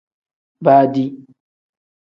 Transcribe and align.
Baadi. 0.65 1.03